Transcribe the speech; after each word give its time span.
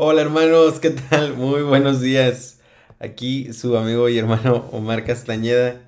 Hola 0.00 0.22
hermanos, 0.22 0.78
¿qué 0.78 0.90
tal? 0.90 1.34
Muy 1.34 1.62
buenos 1.62 2.00
días. 2.00 2.60
Aquí 3.00 3.52
su 3.52 3.76
amigo 3.76 4.08
y 4.08 4.16
hermano 4.16 4.68
Omar 4.70 5.04
Castañeda. 5.04 5.80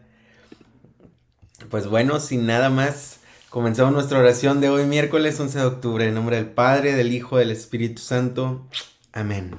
Pues 1.71 1.87
bueno, 1.87 2.19
sin 2.19 2.45
nada 2.45 2.71
más, 2.71 3.21
comenzamos 3.51 3.93
nuestra 3.93 4.19
oración 4.19 4.61
de 4.61 4.69
hoy 4.69 4.85
miércoles 4.85 5.39
11 5.39 5.61
de 5.61 5.65
octubre 5.65 6.09
en 6.09 6.15
nombre 6.15 6.35
del 6.35 6.47
Padre, 6.47 6.97
del 6.97 7.13
Hijo, 7.13 7.37
del 7.39 7.53
Espíritu 7.53 8.03
Santo. 8.03 8.67
Amén. 9.13 9.55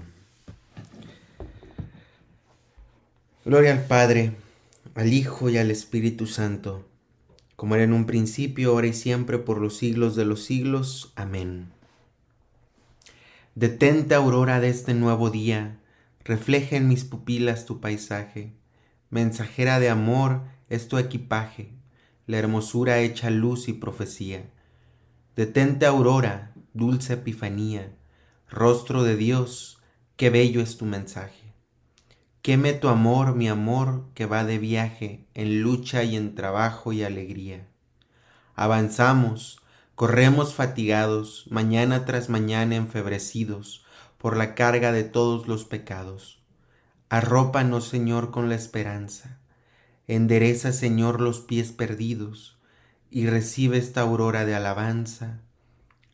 Gloria 3.46 3.72
al 3.72 3.86
Padre, 3.86 4.34
al 4.96 5.14
Hijo 5.14 5.50
y 5.50 5.60
al 5.60 5.72
Espíritu 5.72 6.28
Santo, 6.28 6.86
como 7.56 7.76
era 7.76 7.86
en 7.86 7.94
un 7.94 8.06
principio, 8.06 8.72
ahora 8.72 8.88
y 8.88 8.94
siempre, 8.94 9.38
por 9.38 9.62
los 9.62 9.78
siglos 9.78 10.18
de 10.18 10.26
los 10.26 10.44
siglos. 10.44 11.14
Amén. 11.16 11.72
Detente, 13.56 14.16
aurora 14.16 14.62
de 14.62 14.70
este 14.70 14.94
nuevo 14.94 15.30
día, 15.30 15.78
refleja 16.24 16.78
en 16.78 16.88
mis 16.88 17.04
pupilas 17.04 17.66
tu 17.66 17.82
paisaje. 17.82 18.54
Mensajera 19.10 19.82
de 19.82 19.90
amor 19.90 20.44
es 20.70 20.88
tu 20.88 20.98
equipaje, 20.98 21.74
la 22.28 22.38
hermosura 22.38 23.00
hecha 23.00 23.30
luz 23.30 23.68
y 23.68 23.74
profecía. 23.74 24.50
Detente, 25.36 25.86
aurora, 25.86 26.54
dulce 26.74 27.16
epifanía, 27.16 27.94
rostro 28.50 29.04
de 29.04 29.18
Dios, 29.18 29.82
qué 30.16 30.30
bello 30.30 30.62
es 30.62 30.78
tu 30.78 30.86
mensaje. 30.86 31.52
Queme 32.42 32.72
tu 32.72 32.88
amor, 32.88 33.36
mi 33.36 33.50
amor, 33.50 34.06
que 34.14 34.26
va 34.26 34.46
de 34.46 34.60
viaje, 34.60 35.26
en 35.34 35.62
lucha 35.62 36.06
y 36.06 36.16
en 36.16 36.36
trabajo 36.36 36.94
y 36.94 37.04
alegría. 37.04 37.68
Avanzamos, 38.56 39.61
Corremos 40.02 40.56
fatigados, 40.56 41.46
mañana 41.52 42.06
tras 42.06 42.28
mañana 42.28 42.76
enfebrecidos 42.76 43.86
por 44.18 44.36
la 44.36 44.56
carga 44.56 44.92
de 44.92 45.04
todos 45.04 45.48
los 45.48 45.64
pecados. 45.64 46.42
Arrópanos, 47.10 47.88
Señor, 47.88 48.32
con 48.32 48.50
la 48.50 48.56
esperanza. 48.56 49.38
Endereza, 50.08 50.72
Señor, 50.74 51.22
los 51.22 51.42
pies 51.42 51.72
perdidos 51.72 52.58
y 53.12 53.28
recibe 53.28 53.78
esta 53.78 54.02
aurora 54.02 54.44
de 54.44 54.56
alabanza. 54.56 55.42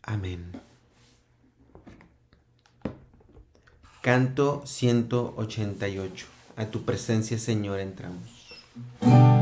Amén. 0.01 0.51
Canto 4.01 4.63
188. 4.65 6.27
A 6.57 6.65
tu 6.65 6.83
presencia, 6.83 7.39
Señor, 7.39 7.79
entramos. 7.79 9.36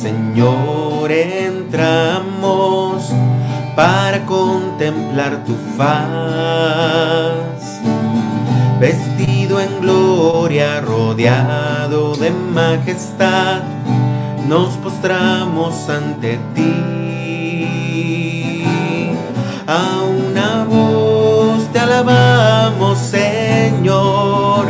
Señor, 0.00 1.10
entramos 1.10 3.10
para 3.76 4.24
contemplar 4.26 5.44
tu 5.44 5.54
faz. 5.76 7.80
Vestido 8.80 9.60
en 9.60 9.80
gloria, 9.80 10.80
rodeado 10.80 12.14
de 12.16 12.30
majestad, 12.30 13.62
nos 14.48 14.70
postramos 14.78 15.88
ante 15.88 16.40
ti. 16.54 18.64
A 19.66 20.02
una 20.02 20.64
voz 20.64 21.72
te 21.72 21.78
alabamos, 21.78 22.98
Señor, 22.98 24.66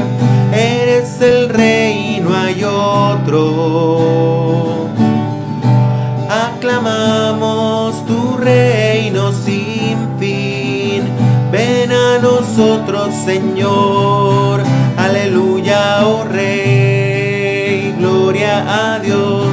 eres 0.53 1.21
el 1.21 1.49
rey, 1.49 2.21
no 2.23 2.37
hay 2.37 2.63
otro 2.63 4.24
Señor. 13.25 14.63
Aleluya, 14.99 16.07
oh 16.07 16.25
Rey. 16.25 17.95
Gloria 17.99 18.65
a 18.69 18.99
Dios 18.99 19.49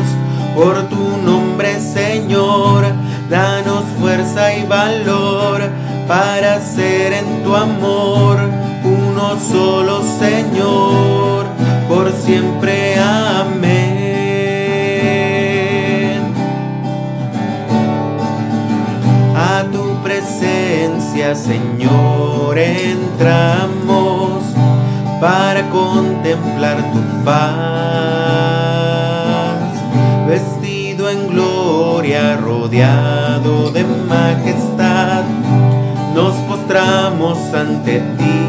por 0.54 0.90
tu 0.90 1.18
nombre, 1.26 1.80
Señor. 1.80 2.86
Danos 3.30 3.86
fuerza 4.00 4.54
y 4.56 4.66
valor 4.66 5.62
para 6.06 6.60
ser 6.60 7.14
en 7.14 7.44
tu 7.44 7.56
amor 7.56 8.40
uno 8.84 9.40
solo, 9.40 10.02
Señor. 10.20 11.46
Por 11.88 12.12
siempre, 12.12 13.00
amén. 13.00 14.12
Señor, 21.36 22.58
para 25.20 25.70
contemplar 25.70 26.78
tu 26.92 27.00
faz, 27.24 27.42
vestido 30.28 31.08
en 31.08 31.28
gloria, 31.28 32.38
rodeado 32.38 33.70
de 33.70 33.84
majestad, 33.84 35.24
nos 36.16 36.34
postramos 36.48 37.38
ante 37.54 38.00
ti. 38.18 38.42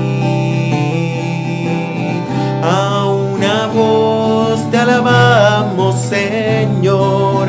A 2.62 3.06
una 3.06 3.66
voz 3.66 4.70
te 4.70 4.78
alabamos, 4.78 5.94
Señor, 6.00 7.48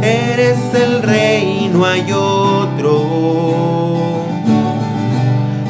eres 0.00 0.58
el 0.72 1.02
rey, 1.02 1.70
no 1.70 1.84
hay 1.84 2.10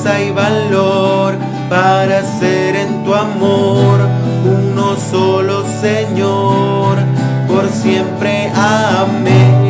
Fuerza 0.00 0.22
y 0.22 0.30
valor 0.30 1.34
para 1.68 2.22
ser 2.38 2.76
en 2.76 3.04
tu 3.04 3.14
amor 3.14 4.00
uno 4.44 4.96
solo, 4.96 5.64
Señor. 5.80 6.98
Por 7.48 7.68
siempre, 7.68 8.50
amén. 8.54 9.60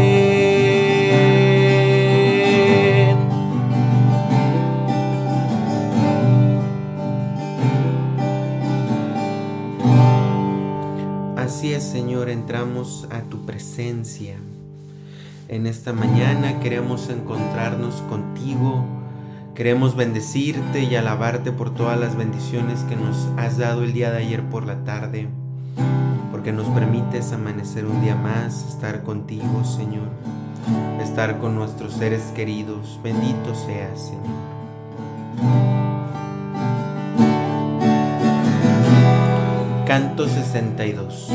Señor, 11.81 12.29
entramos 12.29 13.09
a 13.11 13.23
tu 13.23 13.47
presencia. 13.47 14.37
En 15.49 15.67
esta 15.67 15.93
mañana 15.93 16.61
queremos 16.61 17.09
encontrarnos 17.09 17.97
contigo. 18.03 19.00
Queremos 19.61 19.95
bendecirte 19.95 20.85
y 20.85 20.97
alabarte 20.97 21.53
por 21.53 21.75
todas 21.75 22.01
las 22.01 22.17
bendiciones 22.17 22.81
que 22.85 22.97
nos 22.97 23.29
has 23.37 23.59
dado 23.59 23.85
el 23.85 23.93
día 23.93 24.11
de 24.11 24.17
ayer 24.17 24.43
por 24.43 24.65
la 24.65 24.85
tarde. 24.85 25.29
Porque 26.31 26.51
nos 26.51 26.67
permites 26.69 27.31
amanecer 27.33 27.85
un 27.85 28.01
día 28.01 28.15
más, 28.15 28.67
estar 28.67 29.03
contigo, 29.03 29.63
Señor. 29.63 30.09
Estar 31.03 31.37
con 31.41 31.57
nuestros 31.57 31.93
seres 31.93 32.33
queridos. 32.35 32.99
Bendito 33.05 33.55
seas, 33.55 34.01
Señor. 34.01 34.25
Canto 39.87 40.27
62. 40.27 41.29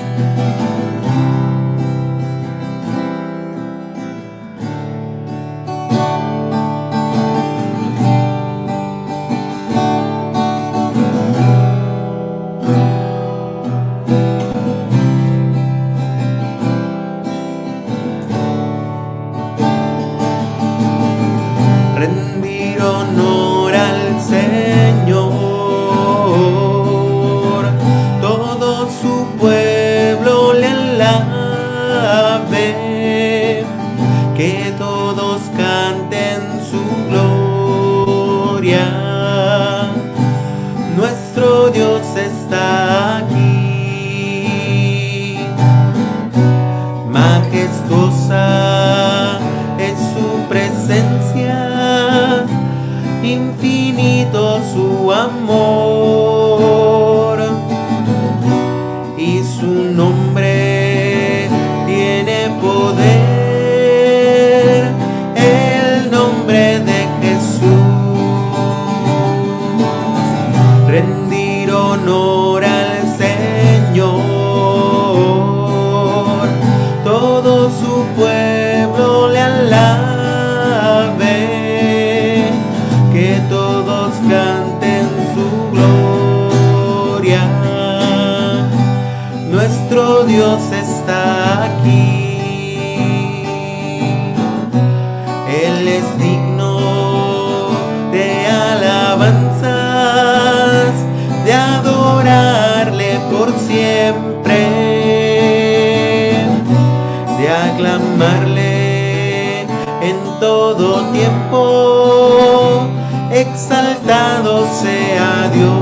Todo 110.78 111.06
tiempo, 111.12 112.88
exaltado 113.32 114.68
sea 114.74 115.50
Dios, 115.54 115.74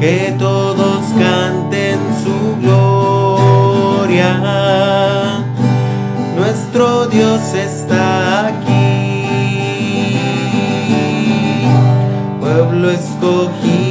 que 0.00 0.34
todos 0.38 1.00
canten 1.18 1.98
su 2.22 2.56
gloria. 2.60 4.30
Nuestro 6.36 7.06
Dios 7.06 7.54
está 7.54 7.81
pueblo 12.82 12.90
escogido 12.90 13.81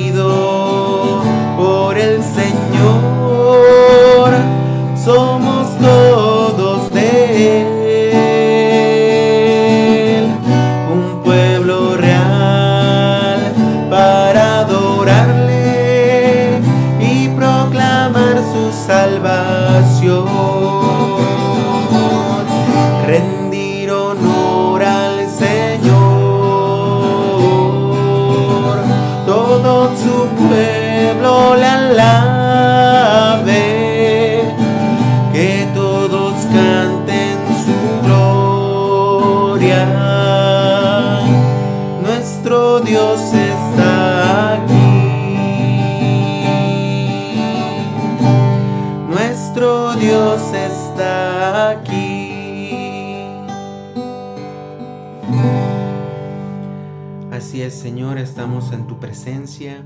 Señor, 57.70 58.18
estamos 58.18 58.72
en 58.72 58.88
tu 58.88 59.00
presencia. 59.00 59.84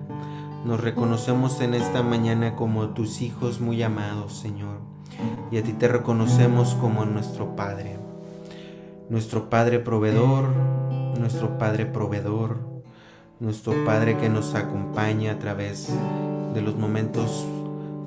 Nos 0.64 0.80
reconocemos 0.80 1.60
en 1.60 1.74
esta 1.74 2.04
mañana 2.04 2.56
como 2.56 2.90
tus 2.90 3.22
hijos 3.22 3.60
muy 3.60 3.84
amados, 3.84 4.34
Señor. 4.34 4.78
Y 5.52 5.58
a 5.58 5.64
ti 5.64 5.74
te 5.74 5.90
reconocemos 5.90 6.74
como 6.76 7.06
nuestro 7.06 7.56
Padre. 7.58 7.98
Nuestro 9.10 9.50
Padre 9.50 9.80
proveedor, 9.80 10.46
nuestro 11.20 11.58
Padre 11.58 11.86
proveedor, 11.86 12.60
nuestro 13.42 13.74
Padre 13.84 14.18
que 14.18 14.30
nos 14.30 14.56
acompaña 14.56 15.34
a 15.34 15.40
través 15.40 15.90
de 16.54 16.62
los 16.62 16.78
momentos 16.78 17.46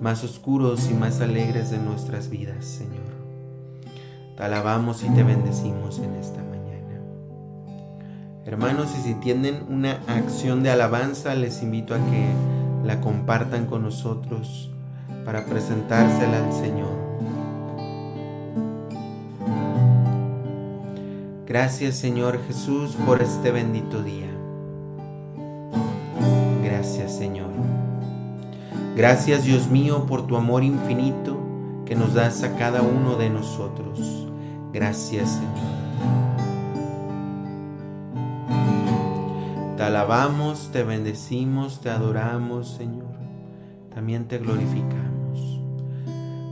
más 0.01 0.25
oscuros 0.25 0.89
y 0.91 0.95
más 0.95 1.21
alegres 1.21 1.71
de 1.71 1.79
nuestras 1.79 2.31
vidas, 2.31 2.65
Señor. 2.65 3.05
Te 4.35 4.43
alabamos 4.43 5.05
y 5.05 5.11
te 5.11 5.23
bendecimos 5.23 5.99
en 5.99 6.15
esta. 6.15 6.48
Hermanos, 8.49 8.89
y 8.99 9.03
si 9.03 9.13
tienen 9.13 9.63
una 9.69 10.01
acción 10.07 10.63
de 10.63 10.71
alabanza, 10.71 11.35
les 11.35 11.63
invito 11.63 11.95
a 11.95 11.99
que 11.99 12.33
la 12.83 12.99
compartan 12.99 13.67
con 13.67 13.83
nosotros 13.83 14.71
para 15.27 15.45
presentársela 15.45 16.47
al 16.47 16.51
Señor. 16.55 16.97
Gracias 21.47 21.97
Señor 21.97 22.41
Jesús 22.47 22.97
por 23.05 23.21
este 23.21 23.51
bendito 23.51 24.03
día. 24.03 24.31
Gracias 26.65 27.15
Señor. 27.15 27.51
Gracias 28.97 29.45
Dios 29.45 29.69
mío 29.69 30.07
por 30.07 30.27
tu 30.27 30.39
amor 30.39 30.65
infinito 30.65 31.37
que 31.85 31.95
nos 31.95 32.15
das 32.15 32.43
a 32.45 32.57
cada 32.57 32.81
uno 32.81 33.17
de 33.17 33.29
nosotros. 33.29 34.27
Gracias 34.73 35.33
Señor. 35.33 35.78
Te 39.79 39.85
alabamos, 39.85 40.73
te 40.73 40.83
bendecimos, 40.83 41.81
te 41.81 41.89
adoramos 41.89 42.69
Señor. 42.69 43.15
También 43.95 44.27
te 44.27 44.39
glorificamos. 44.39 45.61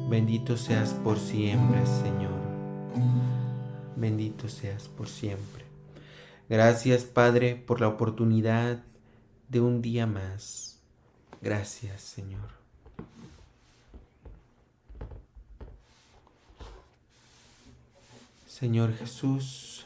Bendito 0.09 0.57
seas 0.57 0.91
por 0.91 1.19
siempre 1.19 1.85
Señor. 1.87 2.39
Bendito 3.97 4.49
seas 4.49 4.87
por 4.87 5.09
siempre. 5.09 5.65
Gracias 6.49 7.03
Padre 7.03 7.57
por 7.57 7.81
la 7.81 7.89
oportunidad 7.89 8.85
de 9.49 9.61
un 9.61 9.83
día 9.83 10.07
más. 10.07 10.79
Gracias 11.43 12.03
Señor. 12.03 12.49
Señor 18.47 18.95
Jesús, 18.95 19.86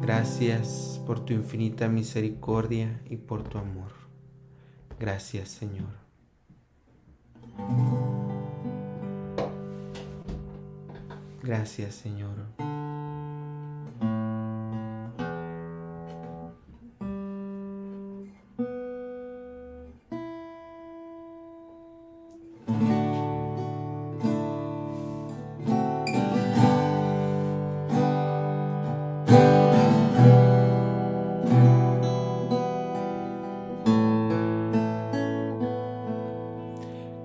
gracias 0.00 1.00
por 1.06 1.24
tu 1.24 1.32
infinita 1.32 1.88
misericordia 1.88 3.00
y 3.08 3.16
por 3.16 3.42
tu 3.42 3.58
amor. 3.58 3.92
Gracias 4.98 5.48
Señor. 5.48 6.00
Gracias 11.42 11.94
Señor. 11.94 12.69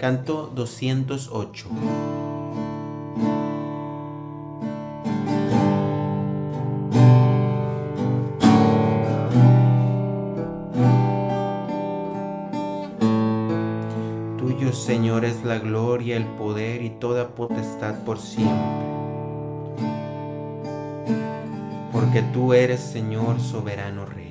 Canto 0.05 0.51
208. 0.53 1.67
Tuyo, 14.37 14.73
Señor, 14.73 15.25
es 15.25 15.43
la 15.43 15.57
gloria, 15.57 16.17
el 16.17 16.25
poder 16.25 16.83
y 16.83 16.91
toda 16.91 17.29
potestad 17.29 18.03
por 18.03 18.19
siempre. 18.19 18.53
porque 21.91 22.21
tú 22.31 22.53
eres 22.53 22.79
Señor 22.79 23.39
soberano 23.39 24.05
Rey. 24.05 24.24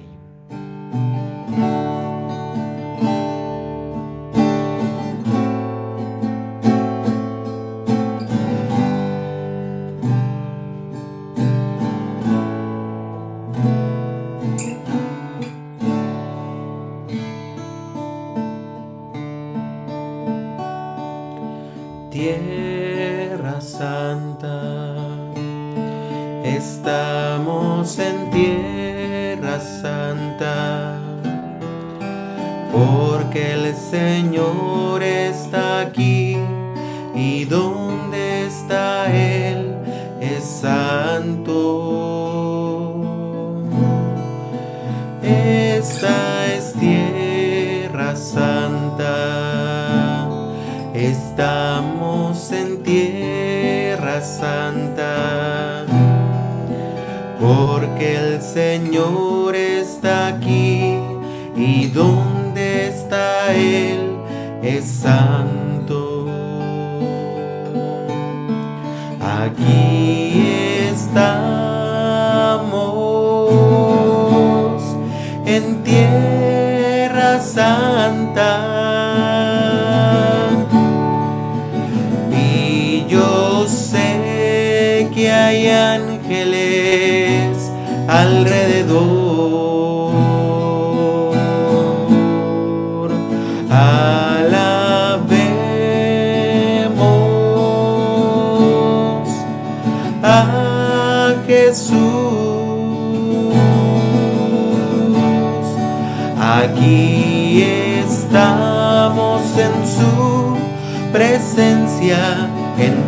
Tierra 22.14 23.60
Santa, 23.60 24.94
estamos 26.44 27.98
en 27.98 28.30
Tierra 28.30 29.58
Santa, 29.58 30.96
porque 32.72 33.54
el 33.54 33.74
Señor 33.74 35.02
está 35.02 35.23
y 61.94 61.96
donde 61.96 62.88
está 62.88 63.54
Él 63.54 64.16
es 64.62 64.84
santo. 64.84 66.26
Aquí 69.20 70.88
estamos 70.90 71.22
en 75.46 75.82
tierra 75.84 77.40
santa. 77.40 78.23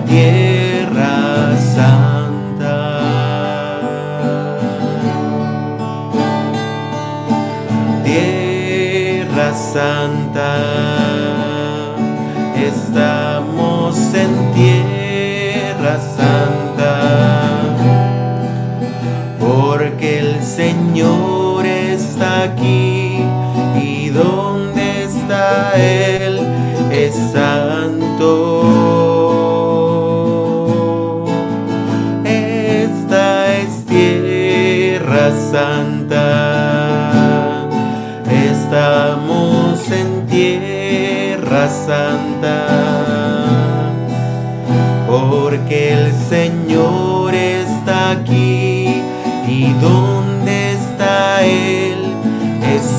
En 0.09 0.46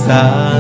es 0.10 0.57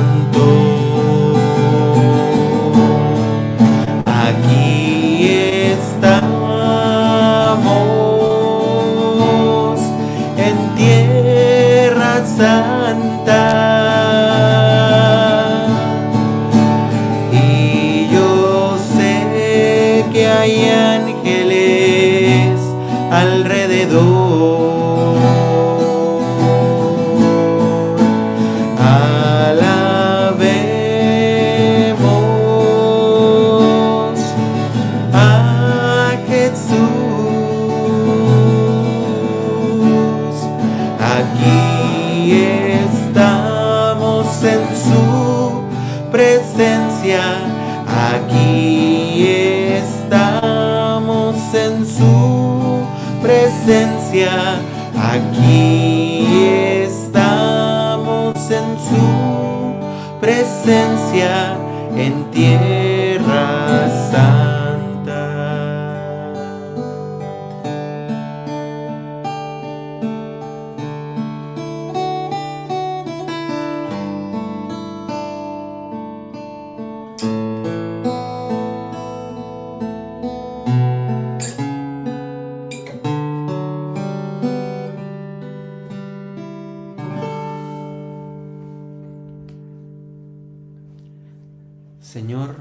Señor, 92.01 92.57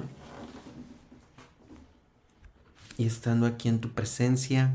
y 2.99 3.07
estando 3.07 3.47
aquí 3.47 3.69
en 3.69 3.81
tu 3.81 3.91
presencia, 3.91 4.75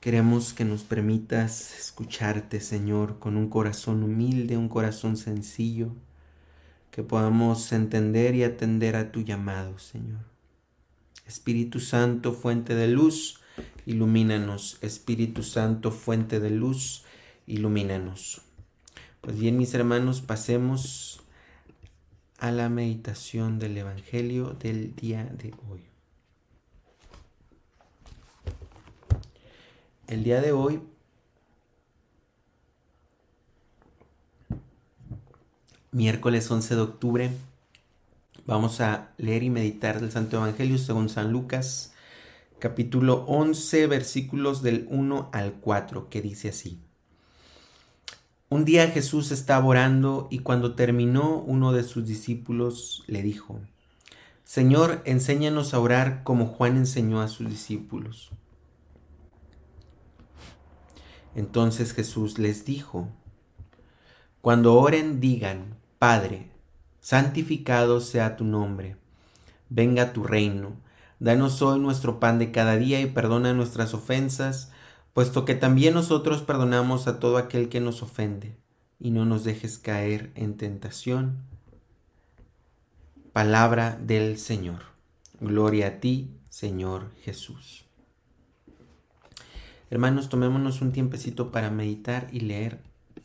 queremos 0.00 0.52
que 0.52 0.64
nos 0.64 0.82
permitas 0.82 1.78
escucharte, 1.78 2.60
Señor, 2.60 3.18
con 3.18 3.36
un 3.36 3.48
corazón 3.48 4.02
humilde, 4.02 4.56
un 4.56 4.68
corazón 4.68 5.16
sencillo, 5.16 5.92
que 6.90 7.02
podamos 7.02 7.72
entender 7.72 8.34
y 8.34 8.44
atender 8.44 8.96
a 8.96 9.12
tu 9.12 9.22
llamado, 9.22 9.78
Señor. 9.78 10.20
Espíritu 11.26 11.80
Santo, 11.80 12.32
fuente 12.32 12.74
de 12.74 12.88
luz, 12.88 13.40
ilumínanos. 13.86 14.78
Espíritu 14.80 15.42
Santo, 15.42 15.90
fuente 15.90 16.38
de 16.38 16.50
luz, 16.50 17.04
ilumínanos. 17.46 18.42
Pues 19.20 19.38
bien, 19.38 19.56
mis 19.56 19.72
hermanos, 19.74 20.20
pasemos 20.20 21.23
a 22.38 22.50
la 22.50 22.68
meditación 22.68 23.58
del 23.58 23.78
Evangelio 23.78 24.50
del 24.50 24.94
día 24.94 25.24
de 25.24 25.54
hoy. 25.68 25.80
El 30.06 30.24
día 30.24 30.40
de 30.40 30.52
hoy 30.52 30.80
miércoles 35.94 36.50
11 36.50 36.74
de 36.74 36.80
octubre. 36.80 37.30
Vamos 38.46 38.80
a 38.80 39.12
leer 39.16 39.44
y 39.44 39.50
meditar 39.50 40.00
del 40.00 40.10
Santo 40.10 40.36
Evangelio 40.36 40.76
según 40.76 41.08
San 41.08 41.30
Lucas, 41.30 41.94
capítulo 42.58 43.24
11, 43.26 43.86
versículos 43.86 44.62
del 44.62 44.86
1 44.90 45.30
al 45.32 45.52
4, 45.54 46.10
que 46.10 46.20
dice 46.20 46.48
así. 46.48 46.83
Un 48.50 48.64
día 48.64 48.88
Jesús 48.88 49.32
estaba 49.32 49.64
orando 49.64 50.28
y 50.30 50.40
cuando 50.40 50.74
terminó 50.74 51.38
uno 51.38 51.72
de 51.72 51.82
sus 51.82 52.04
discípulos 52.06 53.02
le 53.06 53.22
dijo, 53.22 53.58
Señor, 54.44 55.02
enséñanos 55.06 55.72
a 55.72 55.80
orar 55.80 56.22
como 56.22 56.46
Juan 56.46 56.76
enseñó 56.76 57.22
a 57.22 57.28
sus 57.28 57.48
discípulos. 57.48 58.30
Entonces 61.34 61.94
Jesús 61.94 62.38
les 62.38 62.64
dijo, 62.64 63.08
Cuando 64.42 64.74
oren 64.74 65.20
digan, 65.20 65.76
Padre, 65.98 66.50
santificado 67.00 68.00
sea 68.00 68.36
tu 68.36 68.44
nombre, 68.44 68.96
venga 69.70 70.12
tu 70.12 70.22
reino, 70.22 70.72
danos 71.18 71.62
hoy 71.62 71.80
nuestro 71.80 72.20
pan 72.20 72.38
de 72.38 72.52
cada 72.52 72.76
día 72.76 73.00
y 73.00 73.06
perdona 73.06 73.54
nuestras 73.54 73.94
ofensas, 73.94 74.70
puesto 75.14 75.44
que 75.44 75.54
también 75.54 75.94
nosotros 75.94 76.42
perdonamos 76.42 77.06
a 77.06 77.18
todo 77.18 77.38
aquel 77.38 77.70
que 77.70 77.80
nos 77.80 78.02
ofende, 78.02 78.56
y 79.00 79.10
no 79.10 79.24
nos 79.24 79.44
dejes 79.44 79.78
caer 79.78 80.30
en 80.34 80.56
tentación. 80.56 81.38
Palabra 83.32 83.98
del 84.02 84.38
Señor. 84.38 84.80
Gloria 85.40 85.86
a 85.86 86.00
ti, 86.00 86.30
Señor 86.50 87.10
Jesús. 87.22 87.84
Hermanos, 89.90 90.28
tomémonos 90.28 90.80
un 90.82 90.92
tiempecito 90.92 91.52
para 91.52 91.70
meditar 91.70 92.28
y 92.32 92.40
leer, 92.40 92.80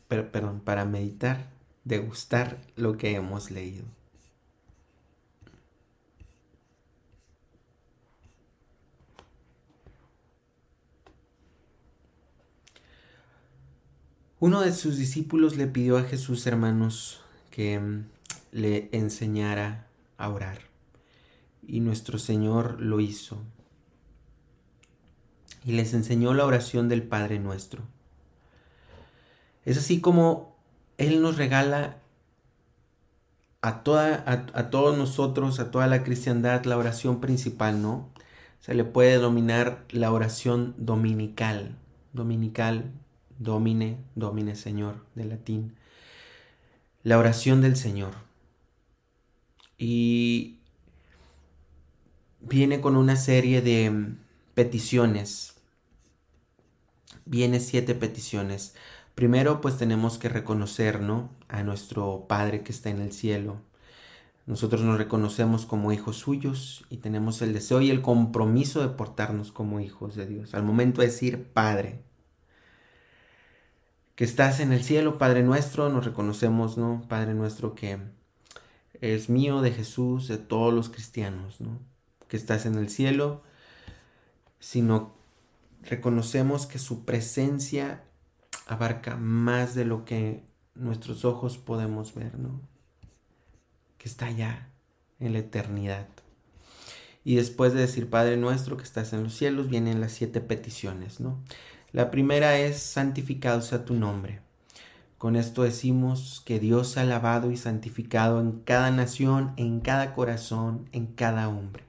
perdón, 0.08 0.62
para 0.62 0.86
meditar 0.86 1.50
degustar 1.84 2.62
lo 2.76 2.98
que 2.98 3.16
hemos 3.16 3.50
leído. 3.52 3.86
Uno 14.42 14.62
de 14.62 14.72
sus 14.72 14.98
discípulos 14.98 15.58
le 15.58 15.68
pidió 15.68 15.98
a 15.98 16.04
Jesús, 16.04 16.48
hermanos, 16.48 17.20
que 17.52 17.78
mm, 17.78 18.06
le 18.54 18.88
enseñara 18.94 19.88
a 20.18 20.30
orar. 20.30 20.60
Y 21.68 21.82
nuestro 21.82 22.20
Señor 22.20 22.80
lo 22.80 23.02
hizo. 23.02 23.44
Y 25.66 25.74
les 25.74 25.94
enseñó 25.94 26.34
la 26.34 26.46
oración 26.46 26.88
del 26.88 27.04
Padre 27.04 27.38
nuestro. 27.38 27.84
Es 29.66 29.78
así 29.78 30.00
como 30.00 30.56
él 30.98 31.22
nos 31.22 31.36
regala 31.36 31.98
a, 33.62 33.84
toda, 33.84 34.24
a, 34.26 34.70
todos 34.70 34.98
nosotros, 34.98 35.60
a 35.60 35.70
toda 35.70 35.88
la 35.88 36.06
cristiandad, 36.06 36.64
la 36.64 36.78
oración 36.78 37.20
principal, 37.20 37.82
¿no? 37.82 38.08
Se 38.62 38.74
le 38.74 38.86
puede 38.86 39.12
denominar 39.12 39.84
la 39.90 40.14
oración 40.14 40.76
dominical. 40.78 41.76
Dominical, 42.14 42.94
domine, 43.40 43.98
domine 44.16 44.56
Señor, 44.56 45.06
de 45.16 45.26
latín. 45.26 45.76
La 47.04 47.18
oración 47.18 47.62
del 47.62 47.76
Señor. 47.76 48.14
Y 49.78 50.60
viene 52.42 52.82
con 52.82 52.96
una 52.96 53.16
serie 53.16 53.62
de 53.62 54.14
peticiones. 54.54 55.56
Viene 57.26 57.60
siete 57.60 57.96
peticiones. 57.96 58.76
Primero, 59.16 59.62
pues 59.62 59.78
tenemos 59.78 60.18
que 60.18 60.30
reconocer, 60.30 61.02
¿no? 61.02 61.30
A 61.48 61.64
nuestro 61.64 62.26
Padre 62.28 62.64
que 62.64 62.72
está 62.72 62.90
en 62.90 63.02
el 63.02 63.14
cielo. 63.14 63.62
Nosotros 64.46 64.82
nos 64.82 64.98
reconocemos 64.98 65.66
como 65.66 65.92
hijos 65.92 66.18
suyos 66.18 66.86
y 66.90 66.98
tenemos 66.98 67.42
el 67.42 67.54
deseo 67.54 67.82
y 67.82 67.92
el 67.92 68.02
compromiso 68.02 68.82
de 68.82 68.90
portarnos 68.90 69.52
como 69.52 69.80
hijos 69.80 70.16
de 70.16 70.26
Dios. 70.26 70.56
Al 70.56 70.64
momento 70.64 71.02
de 71.02 71.08
decir 71.08 71.44
Padre, 71.54 72.02
que 74.20 74.26
estás 74.26 74.60
en 74.60 74.74
el 74.74 74.84
cielo, 74.84 75.18
Padre 75.18 75.44
nuestro, 75.44 75.88
nos 75.88 76.04
reconocemos, 76.04 76.78
¿no? 76.78 77.06
Padre 77.08 77.34
nuestro 77.34 77.74
que 77.74 78.00
es 79.00 79.30
mío, 79.30 79.62
de 79.62 79.72
Jesús, 79.72 80.28
de 80.28 80.38
todos 80.38 80.74
los 80.74 80.90
cristianos, 80.90 81.62
¿no? 81.62 81.80
Que 82.28 82.36
estás 82.36 82.66
en 82.66 82.76
el 82.76 82.90
cielo, 82.90 83.44
sino 84.60 85.14
reconocemos 85.84 86.68
que 86.68 86.80
su 86.80 87.06
presencia 87.06 88.04
abarca 88.68 89.16
más 89.16 89.74
de 89.74 89.86
lo 89.86 90.04
que 90.04 90.44
nuestros 90.76 91.24
ojos 91.24 91.58
podemos 91.58 92.14
ver, 92.14 92.38
¿no? 92.38 92.60
Que 93.98 94.10
está 94.10 94.26
allá 94.26 94.68
en 95.22 95.32
la 95.32 95.40
eternidad. 95.40 96.10
Y 97.24 97.36
después 97.36 97.74
de 97.74 97.80
decir 97.80 98.10
Padre 98.10 98.36
nuestro 98.36 98.76
que 98.76 98.84
estás 98.84 99.14
en 99.14 99.24
los 99.24 99.34
cielos, 99.34 99.70
vienen 99.70 100.02
las 100.02 100.12
siete 100.12 100.42
peticiones, 100.42 101.22
¿no? 101.22 101.42
La 101.92 102.12
primera 102.12 102.58
es 102.60 102.82
santificado 102.82 103.62
sea 103.62 103.84
tu 103.84 103.96
nombre. 103.96 104.42
Con 105.18 105.36
esto 105.36 105.64
decimos 105.64 106.42
que 106.46 106.60
Dios 106.60 106.98
ha 106.98 107.02
alabado 107.02 107.52
y 107.52 107.58
santificado 107.58 108.40
en 108.40 108.60
cada 108.60 108.92
nación, 108.92 109.54
en 109.58 109.80
cada 109.80 110.14
corazón, 110.14 110.88
en 110.92 111.08
cada 111.08 111.50
hombre. 111.50 111.84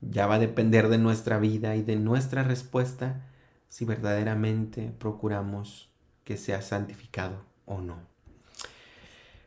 Ya 0.00 0.26
va 0.26 0.36
a 0.36 0.38
depender 0.38 0.88
de 0.88 0.98
nuestra 0.98 1.38
vida 1.38 1.74
y 1.74 1.82
de 1.82 1.96
nuestra 1.96 2.42
respuesta 2.42 3.26
si 3.68 3.84
verdaderamente 3.84 4.92
procuramos 4.98 5.88
que 6.24 6.36
sea 6.36 6.62
santificado 6.62 7.42
o 7.64 7.80
no. 7.80 7.96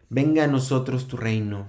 Venga 0.09 0.43
a 0.43 0.47
nosotros 0.47 1.07
tu 1.07 1.17
reino. 1.17 1.67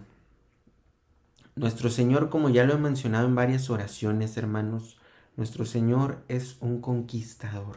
Nuestro 1.55 1.90
Señor, 1.90 2.31
como 2.31 2.48
ya 2.48 2.64
lo 2.64 2.72
he 2.72 2.79
mencionado 2.79 3.29
en 3.29 3.35
varias 3.35 3.68
oraciones, 3.70 4.37
hermanos, 4.38 4.98
nuestro 5.37 5.64
Señor 5.64 6.25
es 6.29 6.57
un 6.61 6.81
conquistador. 6.81 7.77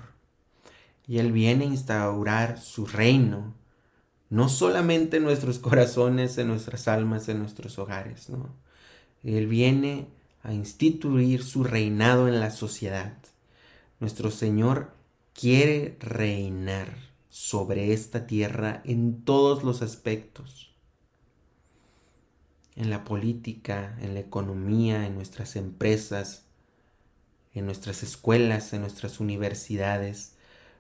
Y 1.08 1.20
Él 1.20 1.32
viene 1.32 1.66
a 1.66 1.68
instaurar 1.68 2.60
su 2.60 2.86
reino, 2.86 3.54
no 4.30 4.50
solamente 4.50 5.18
en 5.18 5.24
nuestros 5.24 5.60
corazones, 5.60 6.38
en 6.38 6.48
nuestras 6.48 6.88
almas, 6.88 7.30
en 7.30 7.40
nuestros 7.40 7.78
hogares, 7.78 8.30
¿no? 8.30 8.50
Él 9.24 9.48
viene 9.48 10.08
a 10.44 10.54
instituir 10.54 11.44
su 11.44 11.64
reinado 11.64 12.28
en 12.28 12.40
la 12.40 12.52
sociedad. 12.52 13.18
Nuestro 14.00 14.30
Señor 14.30 14.92
quiere 15.34 15.98
reinar 16.00 16.96
sobre 17.30 17.92
esta 17.92 18.28
tierra 18.28 18.82
en 18.86 19.24
todos 19.24 19.64
los 19.64 19.82
aspectos. 19.82 20.74
En 22.76 22.90
la 22.90 23.04
política, 23.04 23.98
en 24.02 24.14
la 24.14 24.20
economía, 24.20 25.08
en 25.08 25.16
nuestras 25.16 25.56
empresas, 25.56 26.45
en 27.56 27.66
nuestras 27.66 28.04
escuelas, 28.04 28.74
en 28.74 28.82
nuestras 28.82 29.20
universidades. 29.20 30.36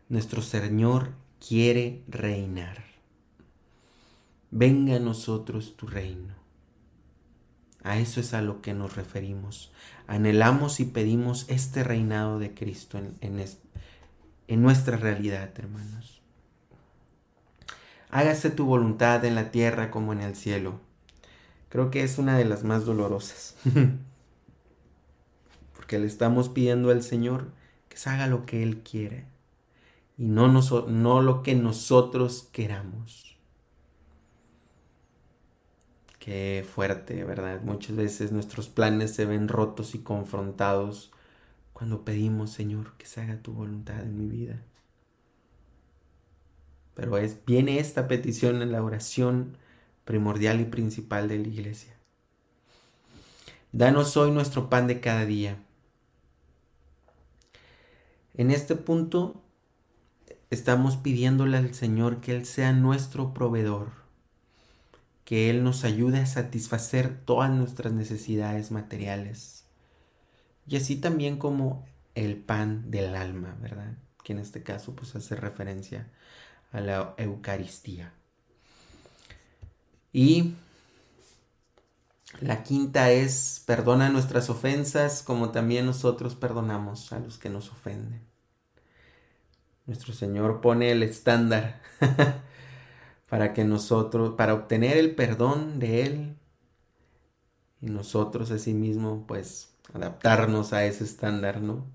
Nuestro 0.10 0.42
Señor 0.42 1.14
quiere 1.46 2.04
reinar. 2.08 2.84
Venga 4.52 4.98
a 4.98 5.00
nosotros 5.00 5.76
tu 5.78 5.88
reino. 5.88 6.36
A 7.84 7.98
eso 7.98 8.20
es 8.20 8.34
a 8.34 8.42
lo 8.42 8.62
que 8.62 8.74
nos 8.74 8.96
referimos. 8.96 9.72
Anhelamos 10.08 10.80
y 10.80 10.86
pedimos 10.86 11.46
este 11.50 11.84
reinado 11.84 12.40
de 12.40 12.54
Cristo 12.54 12.98
en, 12.98 13.16
en, 13.22 14.62
nuestra 14.62 14.98
realidad, 14.98 15.52
hermanos. 15.58 16.22
Hágase 18.10 18.50
tu 18.50 18.66
voluntad 18.66 19.24
en 19.26 19.36
la 19.36 19.52
tierra 19.52 19.92
como 19.92 20.14
en 20.14 20.22
el 20.22 20.36
cielo. 20.36 20.80
Creo 21.70 21.92
que 21.92 22.04
es 22.04 22.18
una 22.18 22.38
de 22.38 22.46
las 22.46 22.64
más 22.64 22.86
dolorosas. 22.86 23.56
Porque 25.86 26.00
le 26.00 26.08
estamos 26.08 26.50
pidiendo 26.50 26.90
al 26.90 27.04
Señor 27.04 27.52
que 27.90 27.98
se 27.98 28.10
haga 28.10 28.26
lo 28.26 28.48
que 28.48 28.64
Él 28.64 28.82
quiere 28.82 29.26
y 30.18 30.30
no, 30.30 30.48
no 30.48 31.22
lo 31.22 31.44
que 31.44 31.54
nosotros 31.54 32.50
queramos. 32.52 33.38
Qué 36.18 36.66
fuerte, 36.68 37.24
¿verdad? 37.24 37.62
Muchas 37.62 37.96
veces 37.96 38.32
nuestros 38.32 38.68
planes 38.68 39.14
se 39.14 39.28
ven 39.28 39.48
rotos 39.48 39.94
y 39.94 40.00
confrontados 40.00 41.12
cuando 41.72 42.04
pedimos, 42.04 42.50
Señor, 42.50 42.94
que 42.98 43.06
se 43.06 43.22
haga 43.22 43.38
tu 43.44 43.54
voluntad 43.54 44.02
en 44.02 44.18
mi 44.18 44.26
vida. 44.26 44.60
Pero 46.96 47.20
es, 47.20 47.46
viene 47.46 47.78
esta 47.78 48.08
petición 48.08 48.64
en 48.64 48.72
la 48.72 48.82
oración 48.82 49.56
primordial 50.04 50.62
y 50.62 50.66
principal 50.66 51.28
de 51.28 51.38
la 51.38 51.48
iglesia. 51.48 51.94
Danos 53.72 54.18
hoy 54.18 54.32
nuestro 54.32 54.68
pan 54.68 54.88
de 54.88 55.00
cada 55.00 55.28
día. 55.28 55.60
En 58.38 58.52
este 58.52 58.76
punto 58.76 59.42
estamos 60.50 60.98
pidiéndole 60.98 61.58
al 61.58 61.74
Señor 61.74 62.22
que 62.22 62.36
Él 62.36 62.46
sea 62.46 62.74
nuestro 62.74 63.34
proveedor 63.34 64.06
que 65.26 65.50
Él 65.50 65.64
nos 65.64 65.84
ayude 65.84 66.20
a 66.20 66.26
satisfacer 66.28 67.20
todas 67.26 67.50
nuestras 67.50 67.92
necesidades 67.92 68.72
materiales. 68.72 69.66
Y 70.68 70.78
así 70.78 70.96
también 70.96 71.38
como 71.38 71.84
el 72.14 72.38
pan 72.38 72.90
del 72.92 73.16
alma, 73.16 73.58
¿verdad? 73.60 73.98
Que 74.24 74.34
en 74.34 74.40
este 74.40 74.64
caso 74.64 74.96
pues 74.96 75.16
hace 75.16 75.36
referencia 75.36 76.08
a 76.72 76.80
la 76.80 77.16
Eucaristía. 77.18 78.14
Y 80.14 80.54
la 82.42 82.64
quinta 82.64 83.12
es 83.12 83.64
perdona 83.66 84.10
nuestras 84.10 84.50
ofensas 84.50 85.24
como 85.24 85.52
también 85.52 85.86
nosotros 85.86 86.36
perdonamos 86.36 87.14
a 87.14 87.20
los 87.20 87.38
que 87.38 87.50
nos 87.50 87.72
ofenden. 87.72 88.22
Nuestro 89.86 90.14
Señor 90.14 90.62
pone 90.62 90.92
el 90.92 91.04
estándar 91.04 91.82
para 93.30 93.54
que 93.54 93.64
nosotros, 93.64 94.34
para 94.36 94.54
obtener 94.54 94.98
el 94.98 95.14
perdón 95.16 95.80
de 95.80 96.04
Él 96.04 96.38
y 97.82 97.88
nosotros 97.88 98.50
asimismo, 98.52 99.26
pues 99.28 99.76
adaptarnos 99.94 100.74
a 100.74 100.86
ese 100.86 101.04
estándar, 101.04 101.62
¿no? 101.62 101.86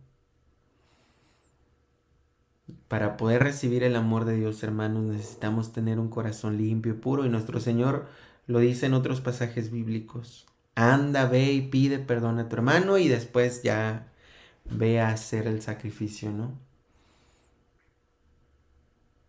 Para 2.87 3.17
poder 3.17 3.43
recibir 3.43 3.83
el 3.83 3.97
amor 3.97 4.25
de 4.25 4.37
Dios, 4.37 4.63
hermanos, 4.63 5.03
necesitamos 5.05 5.73
tener 5.73 5.99
un 5.99 6.09
corazón 6.09 6.57
limpio 6.57 6.93
y 6.93 6.97
puro 6.97 7.27
y 7.27 7.29
nuestro 7.29 7.59
Señor 7.61 8.09
lo 8.51 8.59
dice 8.59 8.87
en 8.87 8.95
otros 8.95 9.21
pasajes 9.21 9.71
bíblicos. 9.71 10.47
Anda, 10.75 11.27
ve 11.27 11.53
y 11.53 11.63
pide 11.63 12.01
perdón 12.01 12.41
a 12.41 12.49
tu 12.49 12.57
hermano 12.57 12.99
y 12.99 13.07
después 13.07 13.63
ya 13.63 14.13
ve 14.65 15.01
a 15.01 15.11
hacer 15.11 15.47
el 15.47 15.63
sacrificio, 15.63 16.33
¿no? 16.33 16.59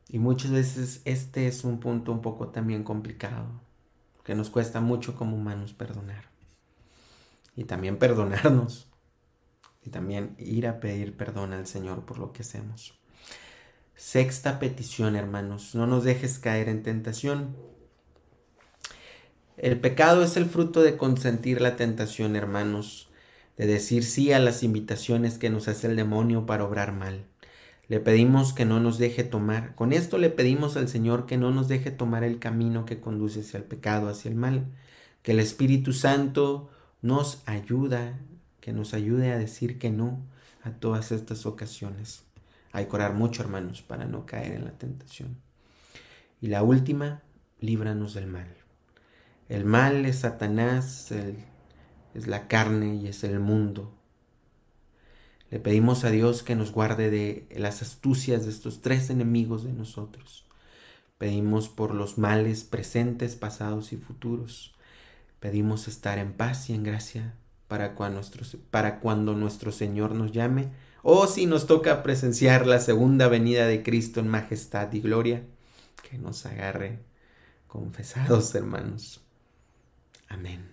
Y 0.09 0.17
muchas 0.17 0.49
veces 0.49 1.01
este 1.05 1.47
es 1.47 1.63
un 1.63 1.79
punto 1.79 2.11
un 2.11 2.21
poco 2.21 2.49
también 2.49 2.83
complicado, 2.83 3.45
que 4.23 4.33
nos 4.33 4.49
cuesta 4.49 4.81
mucho 4.81 5.15
como 5.15 5.37
humanos 5.37 5.73
perdonar. 5.73 6.25
Y 7.55 7.65
también 7.65 7.97
perdonarnos. 7.97 8.87
Y 9.83 9.91
también 9.91 10.35
ir 10.39 10.67
a 10.67 10.79
pedir 10.79 11.15
perdón 11.15 11.53
al 11.53 11.67
Señor 11.67 12.05
por 12.05 12.17
lo 12.17 12.33
que 12.33 12.41
hacemos. 12.41 12.99
Sexta 13.95 14.59
petición, 14.59 15.15
hermanos, 15.15 15.75
no 15.75 15.85
nos 15.85 16.03
dejes 16.03 16.39
caer 16.39 16.69
en 16.69 16.81
tentación. 16.81 17.55
El 19.57 19.79
pecado 19.79 20.23
es 20.23 20.37
el 20.37 20.45
fruto 20.45 20.81
de 20.81 20.97
consentir 20.97 21.61
la 21.61 21.75
tentación, 21.75 22.35
hermanos, 22.35 23.09
de 23.57 23.67
decir 23.67 24.03
sí 24.03 24.31
a 24.31 24.39
las 24.39 24.63
invitaciones 24.63 25.37
que 25.37 25.49
nos 25.49 25.67
hace 25.67 25.87
el 25.87 25.95
demonio 25.95 26.45
para 26.45 26.63
obrar 26.63 26.93
mal. 26.93 27.25
Le 27.87 27.99
pedimos 27.99 28.53
que 28.53 28.63
no 28.63 28.79
nos 28.79 28.97
deje 28.97 29.25
tomar. 29.25 29.75
Con 29.75 29.91
esto 29.91 30.17
le 30.17 30.29
pedimos 30.29 30.77
al 30.77 30.87
Señor 30.87 31.25
que 31.25 31.37
no 31.37 31.51
nos 31.51 31.67
deje 31.67 31.91
tomar 31.91 32.23
el 32.23 32.39
camino 32.39 32.85
que 32.85 33.01
conduce 33.01 33.41
hacia 33.41 33.57
el 33.57 33.65
pecado, 33.65 34.07
hacia 34.07 34.29
el 34.29 34.35
mal. 34.35 34.65
Que 35.21 35.33
el 35.33 35.41
Espíritu 35.41 35.91
Santo 35.91 36.69
nos 37.01 37.43
ayuda, 37.45 38.17
que 38.61 38.71
nos 38.71 38.93
ayude 38.93 39.31
a 39.31 39.37
decir 39.37 39.77
que 39.77 39.89
no 39.89 40.21
a 40.63 40.71
todas 40.71 41.11
estas 41.11 41.45
ocasiones. 41.45 42.23
Hay 42.71 42.85
que 42.85 42.95
orar 42.95 43.13
mucho, 43.13 43.43
hermanos, 43.43 43.81
para 43.81 44.05
no 44.05 44.25
caer 44.25 44.53
en 44.53 44.63
la 44.63 44.71
tentación. 44.71 45.35
Y 46.39 46.47
la 46.47 46.63
última, 46.63 47.21
líbranos 47.59 48.13
del 48.13 48.27
mal. 48.27 48.60
El 49.51 49.65
mal 49.65 50.05
es 50.05 50.19
Satanás, 50.19 51.11
es 52.13 52.25
la 52.25 52.47
carne 52.47 52.95
y 52.95 53.07
es 53.07 53.25
el 53.25 53.41
mundo. 53.41 53.93
Le 55.49 55.59
pedimos 55.59 56.05
a 56.05 56.09
Dios 56.09 56.41
que 56.41 56.55
nos 56.55 56.71
guarde 56.71 57.09
de 57.09 57.49
las 57.59 57.81
astucias 57.81 58.45
de 58.45 58.49
estos 58.51 58.81
tres 58.81 59.09
enemigos 59.09 59.65
de 59.65 59.73
nosotros. 59.73 60.45
Pedimos 61.17 61.67
por 61.67 61.93
los 61.93 62.17
males 62.17 62.63
presentes, 62.63 63.35
pasados 63.35 63.91
y 63.91 63.97
futuros. 63.97 64.73
Pedimos 65.41 65.89
estar 65.89 66.17
en 66.17 66.31
paz 66.31 66.69
y 66.69 66.73
en 66.73 66.83
gracia 66.83 67.33
para 67.67 67.93
cuando 67.93 68.19
nuestro, 68.19 68.45
para 68.69 69.01
cuando 69.01 69.33
nuestro 69.33 69.73
Señor 69.73 70.13
nos 70.13 70.31
llame 70.31 70.69
o 71.03 71.27
si 71.27 71.45
nos 71.45 71.67
toca 71.67 72.03
presenciar 72.03 72.65
la 72.67 72.79
segunda 72.79 73.27
venida 73.27 73.67
de 73.67 73.83
Cristo 73.83 74.21
en 74.21 74.29
majestad 74.29 74.93
y 74.93 75.01
gloria, 75.01 75.43
que 76.09 76.17
nos 76.17 76.45
agarre 76.45 76.99
confesados, 77.67 78.55
hermanos. 78.55 79.20
Amén. 80.31 80.71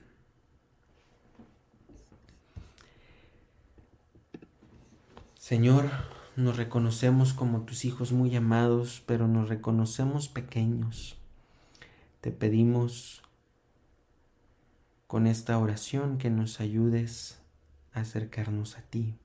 Señor, 5.34 5.90
nos 6.36 6.56
reconocemos 6.56 7.32
como 7.32 7.62
tus 7.62 7.84
hijos 7.84 8.12
muy 8.12 8.36
amados, 8.36 9.02
pero 9.04 9.26
nos 9.26 9.48
reconocemos 9.48 10.28
pequeños. 10.28 11.18
Te 12.20 12.30
pedimos 12.30 13.22
con 15.08 15.26
esta 15.26 15.58
oración 15.58 16.18
que 16.18 16.30
nos 16.30 16.60
ayudes 16.60 17.40
a 17.92 18.00
acercarnos 18.00 18.76
a 18.76 18.82
ti, 18.82 19.16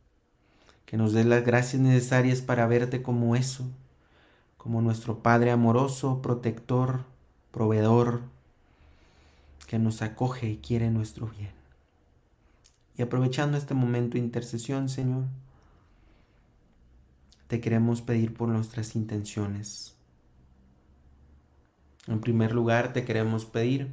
que 0.87 0.97
nos 0.97 1.13
des 1.13 1.27
las 1.27 1.45
gracias 1.45 1.79
necesarias 1.79 2.41
para 2.41 2.65
verte 2.65 3.03
como 3.03 3.35
eso, 3.35 3.69
como 4.57 4.81
nuestro 4.81 5.21
Padre 5.21 5.51
amoroso, 5.51 6.23
protector, 6.23 7.05
proveedor, 7.51 8.32
que 9.73 9.79
nos 9.79 10.03
acoge 10.03 10.47
y 10.47 10.57
quiere 10.57 10.91
nuestro 10.91 11.25
bien. 11.29 11.49
Y 12.95 13.01
aprovechando 13.01 13.57
este 13.57 13.73
momento 13.73 14.13
de 14.13 14.19
intercesión, 14.19 14.87
Señor, 14.87 15.23
te 17.47 17.59
queremos 17.59 18.03
pedir 18.03 18.35
por 18.35 18.49
nuestras 18.49 18.95
intenciones. 18.95 19.95
En 22.05 22.21
primer 22.21 22.53
lugar, 22.53 22.93
te 22.93 23.03
queremos 23.03 23.45
pedir 23.45 23.89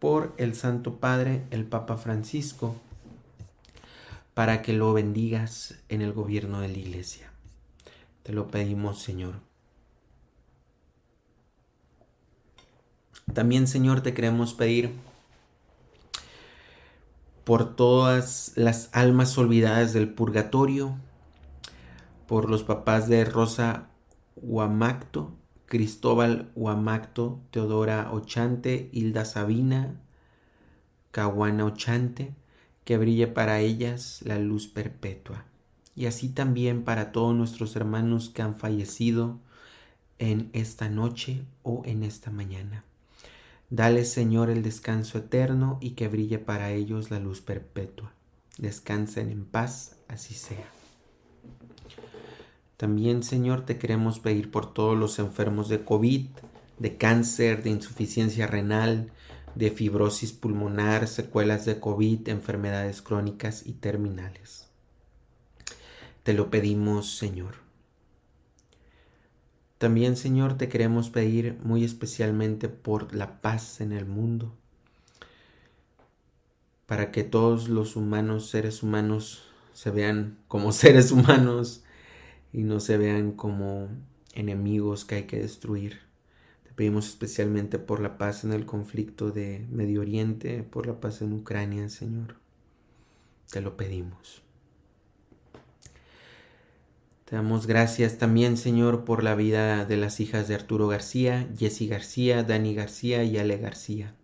por 0.00 0.34
el 0.36 0.54
Santo 0.54 1.00
Padre, 1.00 1.46
el 1.50 1.64
Papa 1.64 1.96
Francisco, 1.96 2.76
para 4.34 4.60
que 4.60 4.74
lo 4.74 4.92
bendigas 4.92 5.82
en 5.88 6.02
el 6.02 6.12
gobierno 6.12 6.60
de 6.60 6.68
la 6.68 6.76
Iglesia. 6.76 7.30
Te 8.22 8.34
lo 8.34 8.48
pedimos, 8.48 9.00
Señor. 9.00 9.45
También, 13.32 13.66
Señor, 13.66 14.02
te 14.02 14.14
queremos 14.14 14.54
pedir 14.54 14.92
por 17.44 17.76
todas 17.76 18.52
las 18.56 18.88
almas 18.92 19.36
olvidadas 19.38 19.92
del 19.92 20.08
purgatorio, 20.08 20.96
por 22.26 22.50
los 22.50 22.64
papás 22.64 23.08
de 23.08 23.24
Rosa 23.24 23.88
Huamacto, 24.36 25.32
Cristóbal 25.66 26.50
Huamacto, 26.54 27.40
Teodora 27.50 28.10
Ochante, 28.12 28.88
Hilda 28.92 29.24
Sabina, 29.24 30.00
Caguana 31.10 31.66
Ochante, 31.66 32.34
que 32.84 32.98
brille 32.98 33.26
para 33.26 33.60
ellas 33.60 34.22
la 34.24 34.38
luz 34.38 34.66
perpetua. 34.66 35.44
Y 35.94 36.06
así 36.06 36.28
también 36.28 36.84
para 36.84 37.12
todos 37.12 37.34
nuestros 37.34 37.74
hermanos 37.76 38.28
que 38.28 38.42
han 38.42 38.54
fallecido 38.54 39.40
en 40.18 40.50
esta 40.52 40.88
noche 40.88 41.44
o 41.62 41.82
en 41.84 42.02
esta 42.02 42.30
mañana. 42.30 42.85
Dale, 43.68 44.04
Señor, 44.04 44.48
el 44.48 44.62
descanso 44.62 45.18
eterno 45.18 45.78
y 45.80 45.90
que 45.90 46.06
brille 46.06 46.38
para 46.38 46.70
ellos 46.70 47.10
la 47.10 47.18
luz 47.18 47.40
perpetua. 47.40 48.12
Descansen 48.58 49.30
en 49.30 49.44
paz, 49.44 49.96
así 50.06 50.34
sea. 50.34 50.68
También, 52.76 53.24
Señor, 53.24 53.66
te 53.66 53.76
queremos 53.76 54.20
pedir 54.20 54.50
por 54.50 54.72
todos 54.72 54.96
los 54.96 55.18
enfermos 55.18 55.68
de 55.68 55.84
COVID, 55.84 56.28
de 56.78 56.96
cáncer, 56.96 57.64
de 57.64 57.70
insuficiencia 57.70 58.46
renal, 58.46 59.10
de 59.56 59.70
fibrosis 59.70 60.32
pulmonar, 60.32 61.08
secuelas 61.08 61.64
de 61.64 61.80
COVID, 61.80 62.28
enfermedades 62.28 63.02
crónicas 63.02 63.66
y 63.66 63.72
terminales. 63.72 64.68
Te 66.22 66.34
lo 66.34 66.50
pedimos, 66.50 67.16
Señor. 67.16 67.65
También, 69.78 70.16
Señor, 70.16 70.56
te 70.56 70.70
queremos 70.70 71.10
pedir 71.10 71.58
muy 71.62 71.84
especialmente 71.84 72.70
por 72.70 73.14
la 73.14 73.42
paz 73.42 73.82
en 73.82 73.92
el 73.92 74.06
mundo, 74.06 74.54
para 76.86 77.12
que 77.12 77.24
todos 77.24 77.68
los 77.68 77.94
humanos, 77.94 78.48
seres 78.48 78.82
humanos, 78.82 79.42
se 79.74 79.90
vean 79.90 80.38
como 80.48 80.72
seres 80.72 81.12
humanos 81.12 81.84
y 82.54 82.62
no 82.62 82.80
se 82.80 82.96
vean 82.96 83.32
como 83.32 83.88
enemigos 84.32 85.04
que 85.04 85.16
hay 85.16 85.22
que 85.24 85.40
destruir. 85.40 86.00
Te 86.64 86.72
pedimos 86.72 87.08
especialmente 87.08 87.78
por 87.78 88.00
la 88.00 88.16
paz 88.16 88.44
en 88.44 88.54
el 88.54 88.64
conflicto 88.64 89.30
de 89.30 89.66
Medio 89.70 90.00
Oriente, 90.00 90.62
por 90.62 90.86
la 90.86 91.00
paz 91.00 91.20
en 91.20 91.34
Ucrania, 91.34 91.90
Señor. 91.90 92.36
Te 93.50 93.60
lo 93.60 93.76
pedimos. 93.76 94.45
Te 97.26 97.34
damos 97.34 97.66
gracias 97.66 98.18
también, 98.18 98.56
Señor, 98.56 99.04
por 99.04 99.24
la 99.24 99.34
vida 99.34 99.84
de 99.84 99.96
las 99.96 100.20
hijas 100.20 100.46
de 100.46 100.54
Arturo 100.54 100.86
García, 100.86 101.48
Jessy 101.58 101.88
García, 101.88 102.44
Dani 102.44 102.72
García 102.72 103.24
y 103.24 103.36
Ale 103.36 103.58
García. 103.58 104.14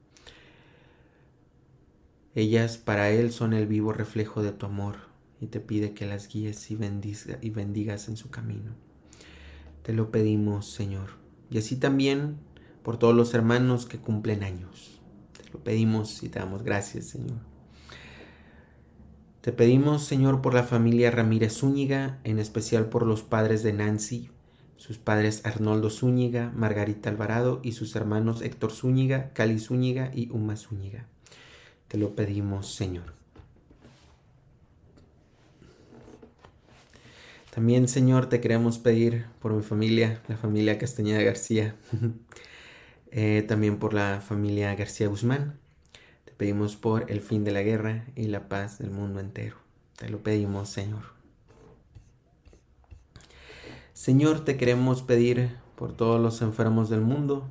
Ellas 2.36 2.78
para 2.78 3.10
Él 3.10 3.32
son 3.32 3.54
el 3.54 3.66
vivo 3.66 3.92
reflejo 3.92 4.40
de 4.40 4.52
tu 4.52 4.66
amor 4.66 4.98
y 5.40 5.48
te 5.48 5.58
pide 5.58 5.94
que 5.94 6.06
las 6.06 6.28
guíes 6.28 6.70
y, 6.70 6.78
y 7.40 7.50
bendigas 7.50 8.06
en 8.06 8.16
su 8.16 8.30
camino. 8.30 8.70
Te 9.82 9.92
lo 9.92 10.12
pedimos, 10.12 10.70
Señor. 10.70 11.10
Y 11.50 11.58
así 11.58 11.74
también 11.74 12.36
por 12.84 13.00
todos 13.00 13.16
los 13.16 13.34
hermanos 13.34 13.84
que 13.84 13.98
cumplen 13.98 14.44
años. 14.44 15.00
Te 15.36 15.50
lo 15.50 15.58
pedimos 15.58 16.22
y 16.22 16.28
te 16.28 16.38
damos 16.38 16.62
gracias, 16.62 17.06
Señor. 17.06 17.51
Te 19.42 19.50
pedimos, 19.50 20.04
Señor, 20.04 20.40
por 20.40 20.54
la 20.54 20.62
familia 20.62 21.10
Ramírez 21.10 21.54
Zúñiga, 21.58 22.20
en 22.22 22.38
especial 22.38 22.88
por 22.88 23.04
los 23.04 23.24
padres 23.24 23.64
de 23.64 23.72
Nancy, 23.72 24.30
sus 24.76 24.98
padres 24.98 25.44
Arnoldo 25.44 25.90
Zúñiga, 25.90 26.52
Margarita 26.54 27.10
Alvarado 27.10 27.58
y 27.64 27.72
sus 27.72 27.96
hermanos 27.96 28.40
Héctor 28.40 28.70
Zúñiga, 28.70 29.32
Cali 29.32 29.58
Zúñiga 29.58 30.12
y 30.14 30.30
Uma 30.30 30.54
Zúñiga. 30.54 31.06
Te 31.88 31.98
lo 31.98 32.14
pedimos, 32.14 32.72
Señor. 32.72 33.14
También, 37.52 37.88
Señor, 37.88 38.28
te 38.28 38.40
queremos 38.40 38.78
pedir 38.78 39.26
por 39.40 39.52
mi 39.52 39.64
familia, 39.64 40.22
la 40.28 40.36
familia 40.36 40.78
Castañeda 40.78 41.20
García, 41.20 41.74
eh, 43.10 43.44
también 43.48 43.80
por 43.80 43.92
la 43.92 44.20
familia 44.20 44.72
García 44.76 45.08
Guzmán. 45.08 45.61
Pedimos 46.42 46.74
por 46.74 47.08
el 47.08 47.20
fin 47.20 47.44
de 47.44 47.52
la 47.52 47.62
guerra 47.62 48.04
y 48.16 48.26
la 48.26 48.48
paz 48.48 48.78
del 48.78 48.90
mundo 48.90 49.20
entero. 49.20 49.54
Te 49.96 50.08
lo 50.08 50.24
pedimos, 50.24 50.68
Señor. 50.68 51.04
Señor, 53.92 54.44
te 54.44 54.56
queremos 54.56 55.02
pedir 55.02 55.56
por 55.76 55.96
todos 55.96 56.20
los 56.20 56.42
enfermos 56.42 56.90
del 56.90 57.00
mundo, 57.00 57.48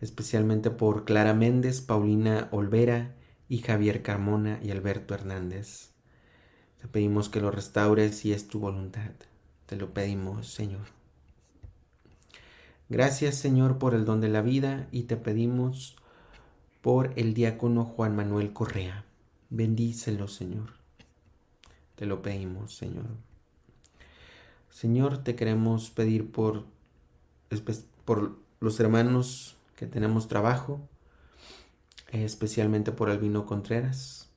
especialmente 0.00 0.68
por 0.72 1.04
Clara 1.04 1.32
Méndez, 1.32 1.80
Paulina 1.80 2.48
Olvera 2.50 3.14
y 3.48 3.58
Javier 3.58 4.02
Carmona 4.02 4.58
y 4.64 4.72
Alberto 4.72 5.14
Hernández. 5.14 5.90
Te 6.80 6.88
pedimos 6.88 7.28
que 7.28 7.40
lo 7.40 7.52
restaures 7.52 8.16
si 8.16 8.32
es 8.32 8.48
tu 8.48 8.58
voluntad. 8.58 9.12
Te 9.66 9.76
lo 9.76 9.94
pedimos, 9.94 10.48
Señor. 10.48 10.88
Gracias, 12.88 13.36
Señor, 13.36 13.78
por 13.78 13.94
el 13.94 14.04
don 14.04 14.20
de 14.20 14.28
la 14.28 14.42
vida 14.42 14.88
y 14.90 15.04
te 15.04 15.16
pedimos 15.16 15.94
por 16.82 17.12
el 17.16 17.32
diácono 17.32 17.84
Juan 17.84 18.14
Manuel 18.14 18.52
Correa. 18.52 19.04
Bendícelo, 19.48 20.26
Señor. 20.28 20.74
Te 21.94 22.06
lo 22.06 22.20
pedimos, 22.20 22.74
Señor. 22.74 23.06
Señor, 24.68 25.18
te 25.18 25.36
queremos 25.36 25.90
pedir 25.90 26.30
por, 26.30 26.64
por 28.04 28.36
los 28.60 28.80
hermanos 28.80 29.56
que 29.76 29.86
tenemos 29.86 30.26
trabajo, 30.26 30.80
especialmente 32.10 32.90
por 32.90 33.10
Albino 33.10 33.46
Contreras. 33.46 34.28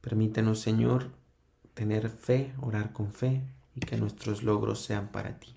Permítenos, 0.00 0.58
Señor, 0.60 1.12
tener 1.74 2.10
fe, 2.10 2.52
orar 2.60 2.92
con 2.92 3.12
fe 3.12 3.42
y 3.76 3.80
que 3.80 3.96
nuestros 3.96 4.42
logros 4.42 4.82
sean 4.82 5.08
para 5.08 5.38
ti. 5.38 5.54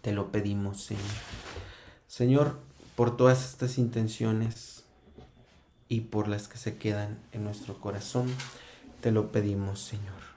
Te 0.00 0.12
lo 0.12 0.32
pedimos, 0.32 0.82
Señor. 0.82 1.04
Señor, 2.08 2.58
por 2.96 3.16
todas 3.16 3.48
estas 3.48 3.78
intenciones 3.78 4.87
y 5.88 6.00
por 6.02 6.28
las 6.28 6.48
que 6.48 6.58
se 6.58 6.76
quedan 6.76 7.18
en 7.32 7.44
nuestro 7.44 7.80
corazón, 7.80 8.28
te 9.00 9.10
lo 9.10 9.32
pedimos, 9.32 9.80
Señor. 9.80 10.28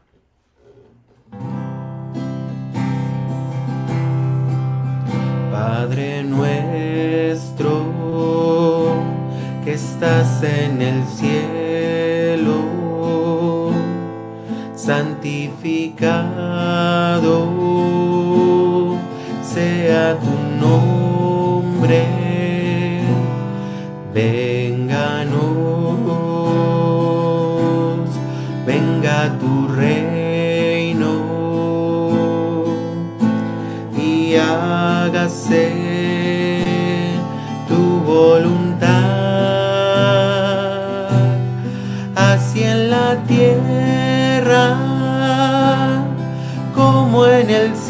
Padre 5.51 6.23
nuestro 6.23 7.85
que 9.63 9.73
estás 9.73 10.41
en 10.43 10.81
el 10.81 11.03
cielo, 11.05 12.61
santificado 14.75 16.11
sea 19.43 20.17
tu 20.17 20.65
nombre, 20.65 21.00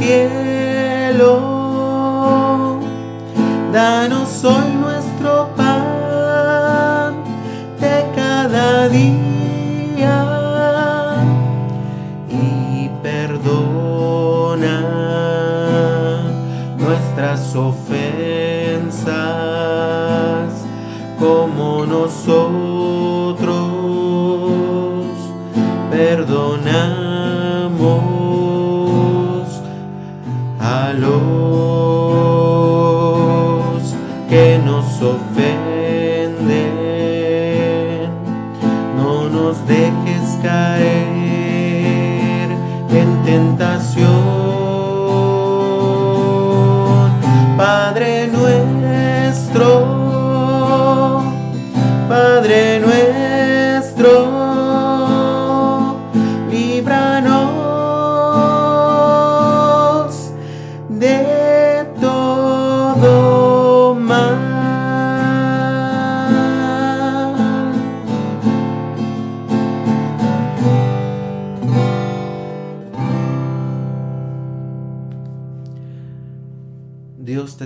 cielo. 0.01 1.33
Danos 3.71 4.43
hoy 4.43 4.73
nuestro 4.79 5.47
pan 5.55 7.13
de 7.79 8.05
cada 8.15 8.89
día 8.89 10.17
y 12.29 12.89
perdona 13.03 14.75
nuestras 16.77 17.55
ofensas 17.55 18.00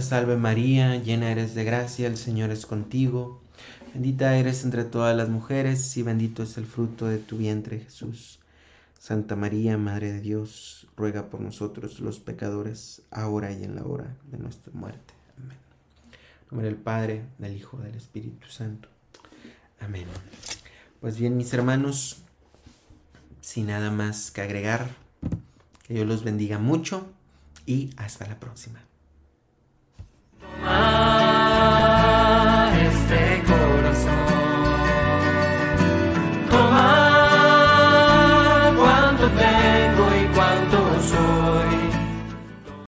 salve 0.05 0.37
María, 0.37 0.95
llena 0.97 1.31
eres 1.31 1.55
de 1.55 1.63
gracia, 1.63 2.07
el 2.07 2.17
Señor 2.17 2.51
es 2.51 2.65
contigo. 2.65 3.41
Bendita 3.93 4.37
eres 4.37 4.63
entre 4.63 4.83
todas 4.83 5.17
las 5.17 5.29
mujeres 5.29 5.97
y 5.97 6.03
bendito 6.03 6.43
es 6.43 6.57
el 6.57 6.65
fruto 6.65 7.07
de 7.07 7.17
tu 7.17 7.37
vientre 7.37 7.79
Jesús. 7.79 8.39
Santa 8.99 9.35
María, 9.35 9.77
Madre 9.77 10.13
de 10.13 10.21
Dios, 10.21 10.87
ruega 10.95 11.29
por 11.29 11.41
nosotros 11.41 11.99
los 11.99 12.19
pecadores, 12.19 13.01
ahora 13.09 13.51
y 13.51 13.63
en 13.63 13.75
la 13.75 13.83
hora 13.83 14.15
de 14.31 14.37
nuestra 14.37 14.71
muerte. 14.73 15.13
Amén. 15.37 15.57
En 16.11 16.47
nombre 16.51 16.67
del 16.67 16.77
Padre, 16.77 17.23
del 17.39 17.57
Hijo, 17.57 17.77
del 17.77 17.95
Espíritu 17.95 18.47
Santo. 18.47 18.89
Amén. 19.79 20.05
Pues 21.01 21.17
bien, 21.17 21.35
mis 21.35 21.53
hermanos, 21.53 22.17
sin 23.41 23.67
nada 23.67 23.89
más 23.89 24.29
que 24.29 24.41
agregar, 24.41 24.89
que 25.87 25.95
Dios 25.95 26.07
los 26.07 26.23
bendiga 26.23 26.59
mucho 26.59 27.11
y 27.65 27.89
hasta 27.97 28.27
la 28.27 28.39
próxima. 28.39 28.84
Ah. 30.63 31.14